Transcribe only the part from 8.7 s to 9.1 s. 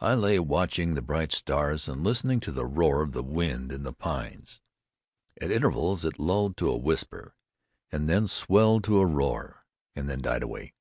to a